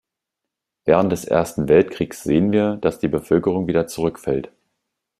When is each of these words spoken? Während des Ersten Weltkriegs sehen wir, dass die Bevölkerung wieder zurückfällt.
Während 0.85 1.11
des 1.11 1.25
Ersten 1.25 1.69
Weltkriegs 1.69 2.23
sehen 2.23 2.51
wir, 2.51 2.77
dass 2.77 2.97
die 2.97 3.07
Bevölkerung 3.07 3.67
wieder 3.67 3.85
zurückfällt. 3.85 4.51